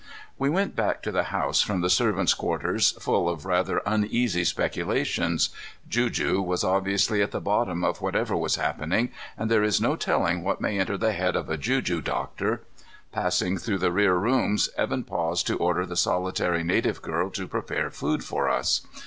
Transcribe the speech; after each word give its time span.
We 0.39 0.49
went 0.49 0.75
back 0.75 1.03
to 1.03 1.11
the 1.11 1.25
house 1.25 1.61
from 1.61 1.81
the 1.81 1.87
servants' 1.91 2.33
quarters 2.33 2.93
full 2.99 3.29
of 3.29 3.45
rather 3.45 3.83
uneasy 3.85 4.43
speculations. 4.43 5.49
Juju 5.87 6.41
was 6.41 6.63
obviously 6.63 7.21
at 7.21 7.29
the 7.29 7.39
bottom 7.39 7.83
of 7.83 8.01
whatever 8.01 8.35
was 8.35 8.55
happening, 8.55 9.11
and 9.37 9.51
there 9.51 9.61
is 9.61 9.79
no 9.79 9.95
telling 9.95 10.41
what 10.41 10.59
may 10.59 10.79
enter 10.79 10.97
the 10.97 11.13
head 11.13 11.35
of 11.35 11.51
a 11.51 11.55
juju 11.57 12.01
doctor. 12.01 12.63
Passing 13.11 13.59
through 13.59 13.77
the 13.77 13.91
rear 13.91 14.15
rooms, 14.15 14.69
Evan 14.75 15.03
paused 15.03 15.45
to 15.45 15.57
order 15.59 15.85
the 15.85 15.95
solitary 15.95 16.63
native 16.63 17.03
girl 17.03 17.29
to 17.29 17.47
prepare 17.47 17.91
food 17.91 18.23
for 18.23 18.49
us. 18.49 18.81